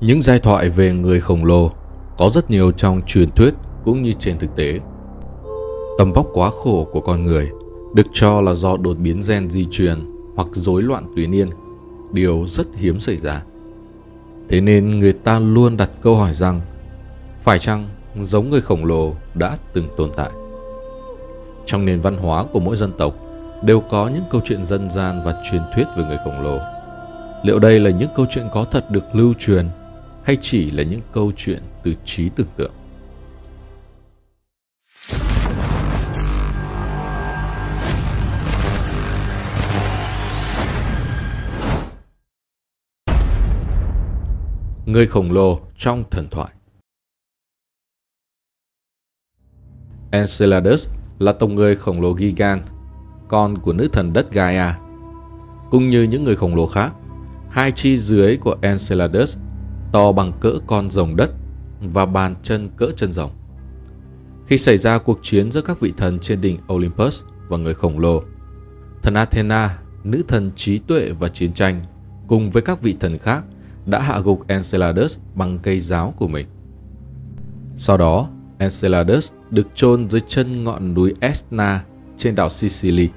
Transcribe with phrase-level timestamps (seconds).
[0.00, 1.70] Những giai thoại về người khổng lồ
[2.18, 3.54] có rất nhiều trong truyền thuyết
[3.84, 4.80] cũng như trên thực tế.
[5.98, 7.48] Tầm vóc quá khổ của con người
[7.94, 9.98] được cho là do đột biến gen di truyền
[10.36, 11.50] hoặc rối loạn tuyến niên,
[12.12, 13.42] điều rất hiếm xảy ra.
[14.48, 16.60] Thế nên người ta luôn đặt câu hỏi rằng
[17.40, 17.88] phải chăng
[18.20, 20.30] giống người khổng lồ đã từng tồn tại?
[21.66, 23.14] Trong nền văn hóa của mỗi dân tộc
[23.62, 26.58] đều có những câu chuyện dân gian và truyền thuyết về người khổng lồ.
[27.42, 29.68] Liệu đây là những câu chuyện có thật được lưu truyền
[30.28, 32.72] hay chỉ là những câu chuyện từ trí tưởng tượng?
[44.86, 46.50] Người khổng lồ trong thần thoại
[50.10, 52.62] Enceladus là tộc người khổng lồ Gigan,
[53.28, 54.74] con của nữ thần đất Gaia.
[55.70, 56.94] Cũng như những người khổng lồ khác,
[57.50, 59.38] hai chi dưới của Enceladus
[59.92, 61.30] to bằng cỡ con rồng đất
[61.80, 63.30] và bàn chân cỡ chân rồng.
[64.46, 67.98] Khi xảy ra cuộc chiến giữa các vị thần trên đỉnh Olympus và người khổng
[67.98, 68.22] lồ,
[69.02, 71.84] thần Athena, nữ thần trí tuệ và chiến tranh,
[72.28, 73.44] cùng với các vị thần khác
[73.86, 76.46] đã hạ gục Enceladus bằng cây giáo của mình.
[77.76, 81.84] Sau đó, Enceladus được chôn dưới chân ngọn núi Etna
[82.16, 83.08] trên đảo Sicily.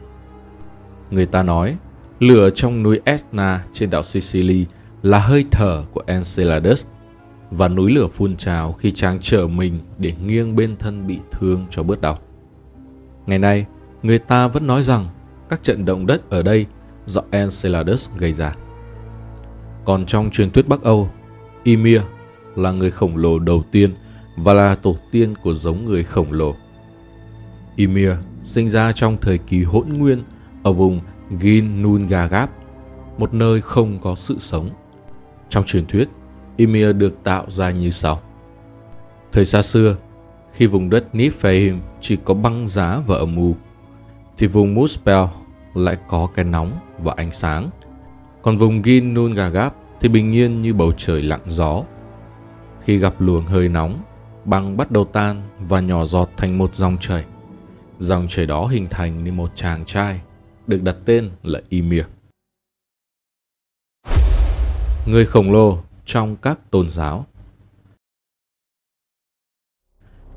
[1.12, 1.78] Người ta nói,
[2.20, 4.66] lửa trong núi Etna trên đảo Sicily
[5.02, 6.86] là hơi thở của Enceladus
[7.52, 11.66] và núi lửa phun trào khi chàng trở mình để nghiêng bên thân bị thương
[11.70, 12.20] cho bớt đau.
[13.26, 13.66] Ngày nay,
[14.04, 15.08] người ta vẫn nói rằng
[15.50, 16.66] các trận động đất ở đây
[17.06, 18.56] do Enceladus gây ra.
[19.86, 21.10] Còn trong truyền thuyết Bắc Âu,
[21.64, 22.02] Ymir
[22.56, 23.96] là người khổng lồ đầu tiên
[24.38, 26.56] và là tổ tiên của giống người khổng lồ.
[27.76, 28.12] Ymir
[28.44, 30.24] sinh ra trong thời kỳ hỗn nguyên
[30.64, 31.00] ở vùng
[31.42, 32.50] Ginnungagap,
[33.18, 34.70] một nơi không có sự sống.
[35.52, 36.10] Trong truyền thuyết,
[36.58, 38.22] Ymir được tạo ra như sau.
[39.32, 39.96] Thời xa xưa,
[40.54, 43.56] khi vùng đất Niflheim chỉ có băng giá và âm u,
[44.38, 45.26] thì vùng Muspel
[45.74, 47.70] lại có cái nóng và ánh sáng.
[48.42, 51.84] Còn vùng Ginnungagap thì bình yên như bầu trời lặng gió.
[52.84, 54.04] Khi gặp luồng hơi nóng,
[54.46, 57.26] băng bắt đầu tan và nhỏ giọt thành một dòng chảy.
[58.00, 60.22] Dòng chảy đó hình thành nên một chàng trai,
[60.68, 62.04] được đặt tên là Ymir.
[65.06, 67.26] Người khổng lồ trong các tôn giáo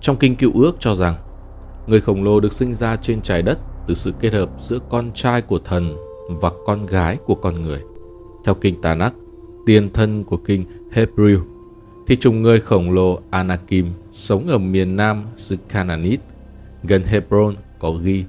[0.01, 1.17] Trong kinh cựu ước cho rằng,
[1.87, 5.11] người khổng lồ được sinh ra trên trái đất từ sự kết hợp giữa con
[5.15, 5.97] trai của thần
[6.29, 7.81] và con gái của con người.
[8.45, 9.15] Theo kinh Tanakh,
[9.67, 11.41] tiền thân của kinh Hebrew
[12.07, 16.21] thì chủng người khổng lồ Anakim sống ở miền nam xứ Canaanit,
[16.83, 18.25] gần Hebron có ghi.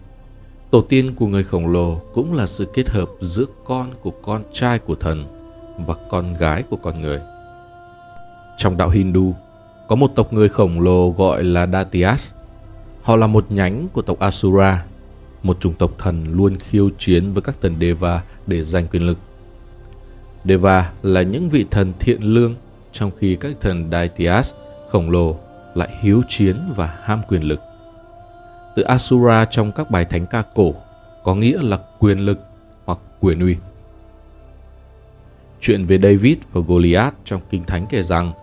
[0.71, 4.43] Tổ tiên của người khổng lồ cũng là sự kết hợp giữa con của con
[4.51, 5.34] trai của thần
[5.77, 7.19] và con gái của con người.
[8.57, 9.33] Trong đạo Hindu,
[9.87, 12.33] có một tộc người khổng lồ gọi là Datias.
[13.01, 14.85] Họ là một nhánh của tộc Asura,
[15.43, 19.17] một chủng tộc thần luôn khiêu chiến với các thần Deva để giành quyền lực.
[20.45, 22.55] Deva là những vị thần thiện lương
[22.91, 24.55] trong khi các thần Daityas
[24.89, 25.37] khổng lồ
[25.75, 27.59] lại hiếu chiến và ham quyền lực.
[28.75, 30.73] Từ Asura trong các bài thánh ca cổ
[31.23, 32.39] có nghĩa là quyền lực
[32.85, 33.55] hoặc quyền uy.
[35.65, 38.33] Chuyện về David và Goliath trong Kinh Thánh kể rằng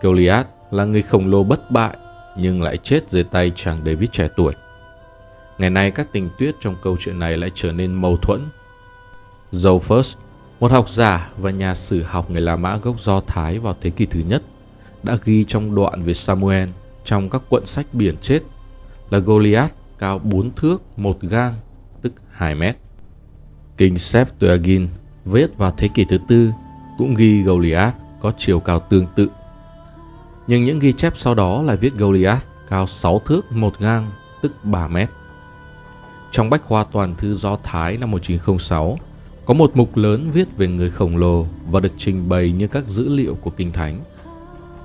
[0.00, 1.96] Goliath là người khổng lồ bất bại
[2.38, 4.52] nhưng lại chết dưới tay chàng David trẻ tuổi.
[5.58, 8.40] Ngày nay các tình tiết trong câu chuyện này lại trở nên mâu thuẫn.
[9.52, 10.16] Zophus
[10.60, 13.90] một học giả và nhà sử học người La Mã gốc Do Thái vào thế
[13.90, 14.42] kỷ thứ nhất
[15.02, 16.68] đã ghi trong đoạn về Samuel
[17.04, 18.40] trong các cuộn sách biển chết
[19.10, 21.54] là Goliath cao 4 thước 1 gang,
[22.02, 22.76] tức 2 mét.
[23.76, 24.88] Kinh Septuagint
[25.24, 26.52] viết vào thế kỷ thứ tư
[26.98, 29.30] cũng ghi Goliath có chiều cao tương tự.
[30.46, 34.10] Nhưng những ghi chép sau đó lại viết Goliath cao 6 thước 1 gang,
[34.42, 35.08] tức 3 mét.
[36.30, 38.98] Trong Bách khoa toàn thư Do Thái năm 1906,
[39.44, 42.86] có một mục lớn viết về người khổng lồ và được trình bày như các
[42.86, 44.00] dữ liệu của Kinh Thánh.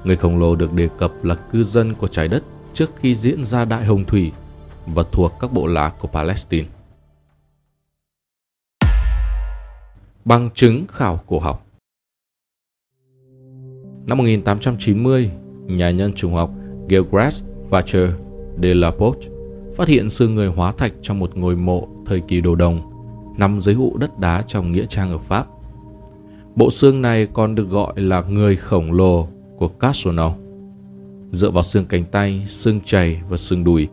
[0.03, 2.43] Người khổng lồ được đề cập là cư dân của trái đất
[2.73, 4.31] trước khi diễn ra Đại Hồng Thủy
[4.85, 6.67] và thuộc các bộ lạc của Palestine.
[10.29, 11.65] Bằng chứng khảo cổ học
[14.07, 15.31] Năm 1890,
[15.65, 16.51] nhà nhân trùng học
[16.89, 18.09] Gilgras Vacher
[18.63, 19.29] de la Poche
[19.75, 22.81] phát hiện xương người hóa thạch trong một ngôi mộ thời kỳ đồ đồng
[23.37, 25.47] nằm dưới hụ đất đá trong nghĩa trang ở Pháp.
[26.55, 29.27] Bộ xương này còn được gọi là người khổng lồ
[29.57, 30.37] của Castelnau.
[31.31, 33.87] Dựa vào xương cánh tay, xương chày và xương đùi,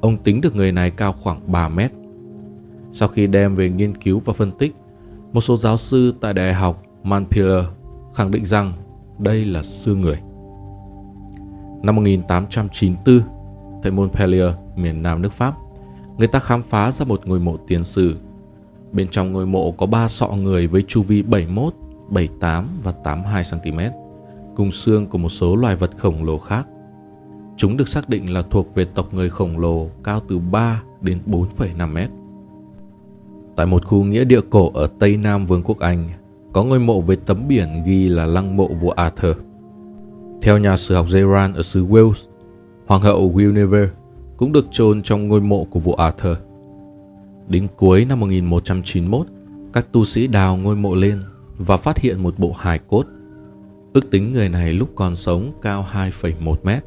[0.00, 1.90] ông tính được người này cao khoảng 3 mét.
[2.92, 4.72] Sau khi đem về nghiên cứu và phân tích,
[5.32, 7.64] một số giáo sư tại Đại học Montpellier
[8.14, 8.72] khẳng định rằng
[9.18, 10.20] đây là xương người.
[11.82, 13.20] Năm 1894,
[13.82, 15.54] tại Montpellier, miền Nam nước Pháp,
[16.18, 18.16] người ta khám phá ra một ngôi mộ tiền sử.
[18.92, 21.74] Bên trong ngôi mộ có ba sọ người với chu vi 71,
[22.10, 23.78] 78 và 82 cm,
[24.56, 26.68] cùng xương của một số loài vật khổng lồ khác.
[27.56, 31.18] Chúng được xác định là thuộc về tộc người khổng lồ cao từ 3 đến
[31.26, 32.10] 4,5 mét.
[33.60, 36.08] Tại một khu nghĩa địa cổ ở Tây Nam Vương quốc Anh,
[36.52, 39.36] có ngôi mộ với tấm biển ghi là lăng mộ vua Arthur.
[40.42, 42.26] Theo nhà sử học Geran ở xứ Wales,
[42.86, 43.90] Hoàng hậu Guinevere
[44.36, 46.36] cũng được chôn trong ngôi mộ của vua Arthur.
[47.48, 49.26] Đến cuối năm 1191,
[49.72, 51.22] các tu sĩ đào ngôi mộ lên
[51.58, 53.06] và phát hiện một bộ hài cốt.
[53.92, 56.84] Ước tính người này lúc còn sống cao 2,1 mét.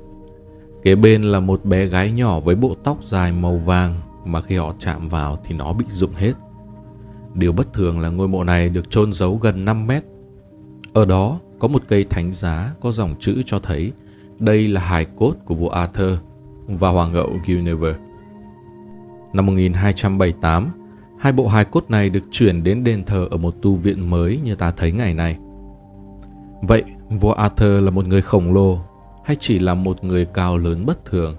[0.83, 4.55] Kế bên là một bé gái nhỏ với bộ tóc dài màu vàng mà khi
[4.55, 6.33] họ chạm vào thì nó bị rụng hết.
[7.33, 10.03] Điều bất thường là ngôi mộ này được chôn giấu gần 5 mét.
[10.93, 13.91] Ở đó có một cây thánh giá có dòng chữ cho thấy
[14.39, 16.17] đây là hài cốt của vua Arthur
[16.67, 17.99] và hoàng hậu Guinevere.
[19.33, 20.71] Năm 1278,
[21.19, 24.39] hai bộ hài cốt này được chuyển đến đền thờ ở một tu viện mới
[24.43, 25.37] như ta thấy ngày nay.
[26.61, 28.79] Vậy, vua Arthur là một người khổng lồ
[29.25, 31.35] hay chỉ là một người cao lớn bất thường?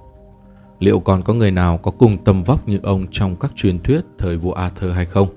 [0.78, 4.00] Liệu còn có người nào có cùng tầm vóc như ông trong các truyền thuyết
[4.18, 5.28] thời vua Arthur hay không?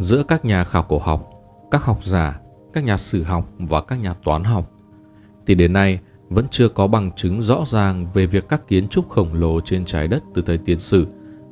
[0.00, 1.30] Giữa các nhà khảo cổ học,
[1.70, 2.40] các học giả,
[2.72, 4.70] các nhà sử học và các nhà toán học,
[5.46, 9.08] thì đến nay vẫn chưa có bằng chứng rõ ràng về việc các kiến trúc
[9.08, 11.06] khổng lồ trên trái đất từ thời tiền sử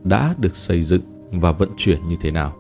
[0.04, 2.52] đã được xây dựng và vận chuyển như thế nào.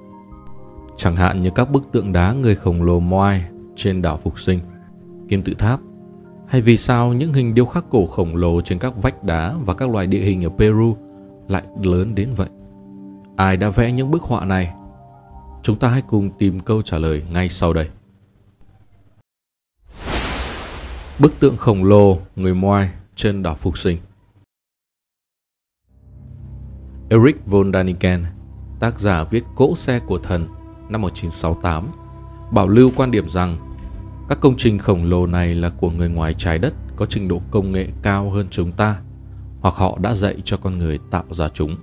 [0.96, 3.44] Chẳng hạn như các bức tượng đá người khổng lồ Moai
[3.76, 4.60] trên đảo Phục Sinh,
[5.28, 5.80] Kim Tự Tháp,
[6.46, 9.74] hay vì sao những hình điêu khắc cổ khổng lồ trên các vách đá và
[9.74, 10.96] các loài địa hình ở Peru
[11.48, 12.48] lại lớn đến vậy?
[13.36, 14.74] Ai đã vẽ những bức họa này?
[15.62, 17.88] Chúng ta hãy cùng tìm câu trả lời ngay sau đây.
[21.18, 23.98] Bức tượng khổng lồ người Moai trên đảo Phục Sinh
[27.10, 28.24] Eric von Daniken,
[28.80, 30.48] tác giả viết Cỗ xe của thần
[30.88, 31.88] năm 1968,
[32.52, 33.56] bảo lưu quan điểm rằng
[34.28, 37.42] các công trình khổng lồ này là của người ngoài trái đất có trình độ
[37.50, 39.00] công nghệ cao hơn chúng ta
[39.60, 41.76] hoặc họ đã dạy cho con người tạo ra chúng.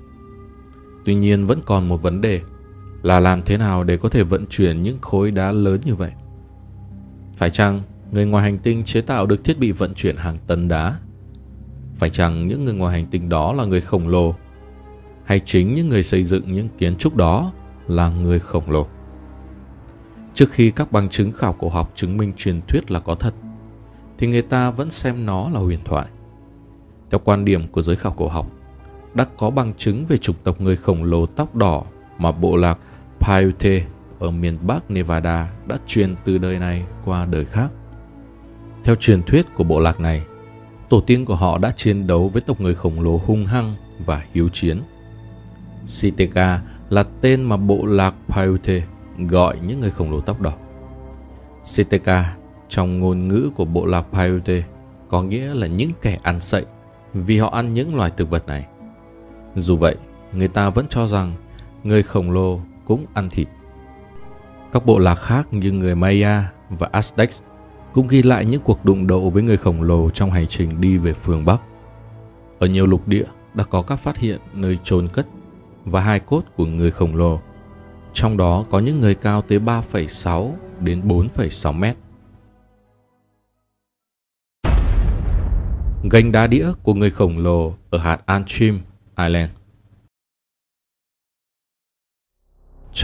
[1.06, 2.42] Tuy nhiên vẫn còn một vấn đề
[3.06, 6.12] là làm thế nào để có thể vận chuyển những khối đá lớn như vậy.
[7.36, 7.82] Phải chăng
[8.12, 11.00] người ngoài hành tinh chế tạo được thiết bị vận chuyển hàng tấn đá?
[11.96, 14.36] Phải chăng những người ngoài hành tinh đó là người khổng lồ?
[15.26, 17.52] Hay chính những người xây dựng những kiến trúc đó
[17.88, 18.88] là người khổng lồ?
[20.34, 23.34] Trước khi các bằng chứng khảo cổ học chứng minh truyền thuyết là có thật,
[24.18, 26.08] thì người ta vẫn xem nó là huyền thoại.
[27.12, 28.52] Theo quan điểm của giới khảo cổ học,
[29.14, 31.84] đã có bằng chứng về chủng tộc người khổng lồ tóc đỏ
[32.18, 32.80] mà bộ lạc
[33.26, 33.86] Paiute
[34.20, 37.72] ở miền Bắc Nevada đã truyền từ đời này qua đời khác.
[38.84, 40.24] Theo truyền thuyết của bộ lạc này,
[40.90, 43.76] tổ tiên của họ đã chiến đấu với tộc người khổng lồ hung hăng
[44.06, 44.82] và hiếu chiến.
[45.86, 48.84] Siteka là tên mà bộ lạc Paiute
[49.18, 50.54] gọi những người khổng lồ tóc đỏ.
[51.64, 52.36] Siteka
[52.70, 54.64] trong ngôn ngữ của bộ lạc Paiute
[55.10, 56.66] có nghĩa là những kẻ ăn sậy
[57.14, 58.66] vì họ ăn những loài thực vật này.
[59.56, 59.96] Dù vậy,
[60.34, 61.34] người ta vẫn cho rằng
[61.84, 63.48] người khổng lồ cũng ăn thịt.
[64.72, 67.42] Các bộ lạc khác như người Maya và Aztecs
[67.94, 70.98] cũng ghi lại những cuộc đụng độ với người khổng lồ trong hành trình đi
[70.98, 71.62] về phương Bắc.
[72.60, 75.28] Ở nhiều lục địa đã có các phát hiện nơi chôn cất
[75.86, 77.40] và hai cốt của người khổng lồ.
[78.14, 81.96] Trong đó có những người cao tới 3,6 đến 4,6 mét.
[86.12, 88.80] Gành đá đĩa của người khổng lồ ở hạt Antrim
[89.18, 89.52] Ireland.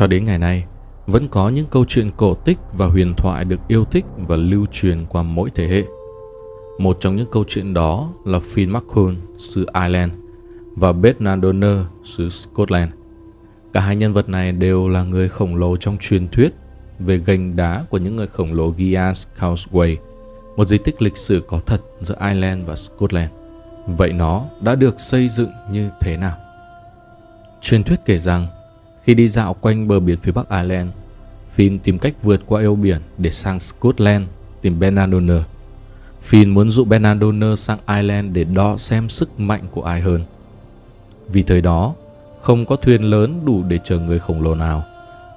[0.01, 0.63] Cho đến ngày nay,
[1.07, 4.65] vẫn có những câu chuyện cổ tích và huyền thoại được yêu thích và lưu
[4.71, 5.83] truyền qua mỗi thế hệ.
[6.79, 10.11] Một trong những câu chuyện đó là Finn McCool xứ Ireland
[10.75, 12.91] và Bernard Donner xứ Scotland.
[13.73, 16.53] Cả hai nhân vật này đều là người khổng lồ trong truyền thuyết
[16.99, 19.95] về gành đá của những người khổng lồ Gias Causeway,
[20.55, 23.29] một di tích lịch sử có thật giữa Ireland và Scotland.
[23.87, 26.37] Vậy nó đã được xây dựng như thế nào?
[27.61, 28.47] Truyền thuyết kể rằng
[29.03, 30.89] khi đi dạo quanh bờ biển phía Bắc Ireland,
[31.55, 34.25] Finn tìm cách vượt qua eo biển để sang Scotland
[34.61, 35.41] tìm Benadonner.
[36.29, 40.21] Finn muốn dụ Benadonner sang Ireland để đo xem sức mạnh của ai hơn.
[41.27, 41.93] Vì thời đó,
[42.41, 44.83] không có thuyền lớn đủ để chở người khổng lồ nào,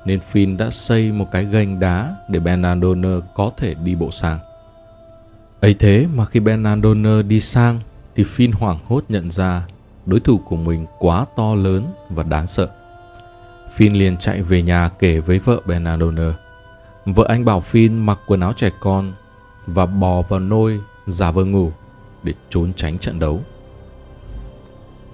[0.05, 4.39] nên Finn đã xây một cái gành đá để Benadonner có thể đi bộ sang.
[5.61, 7.81] ấy thế mà khi Benadonner đi sang
[8.15, 9.67] thì Finn hoảng hốt nhận ra
[10.07, 12.69] đối thủ của mình quá to lớn và đáng sợ.
[13.77, 16.33] Finn liền chạy về nhà kể với vợ Bernardone.
[17.05, 19.13] Vợ anh bảo Finn mặc quần áo trẻ con,
[19.67, 21.73] và bò vào nôi giả vờ ngủ
[22.23, 23.41] để trốn tránh trận đấu.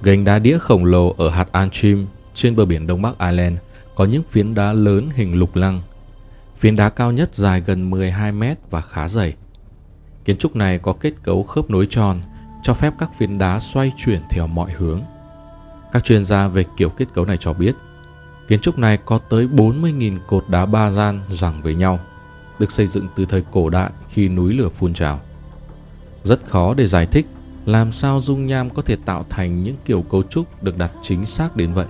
[0.02, 3.58] Gành đá đĩa khổng lồ ở hạt Antrim trên bờ biển Đông Bắc Ireland
[3.94, 5.82] có những phiến đá lớn hình lục lăng.
[6.56, 9.34] Phiến đá cao nhất dài gần 12 mét và khá dày.
[10.24, 12.20] Kiến trúc này có kết cấu khớp nối tròn,
[12.62, 15.02] cho phép các phiến đá xoay chuyển theo mọi hướng.
[15.92, 17.74] Các chuyên gia về kiểu kết cấu này cho biết,
[18.50, 22.00] kiến trúc này có tới 40.000 cột đá ba gian giằng với nhau,
[22.58, 25.20] được xây dựng từ thời cổ đại khi núi lửa phun trào.
[26.22, 27.26] Rất khó để giải thích
[27.64, 31.26] làm sao dung nham có thể tạo thành những kiểu cấu trúc được đặt chính
[31.26, 31.86] xác đến vậy.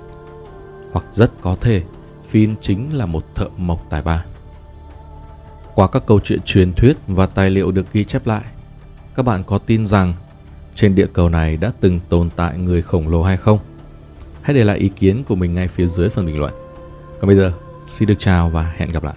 [0.92, 1.82] Hoặc rất có thể
[2.28, 4.24] Phin chính là một thợ mộc tài ba.
[5.74, 8.44] Qua các câu chuyện truyền thuyết và tài liệu được ghi chép lại,
[9.14, 10.14] các bạn có tin rằng
[10.74, 13.58] trên địa cầu này đã từng tồn tại người khổng lồ hay không?
[14.42, 16.52] Hãy để lại ý kiến của mình ngay phía dưới phần bình luận.
[17.20, 17.52] Còn bây giờ,
[17.86, 19.14] xin được chào và hẹn gặp lại.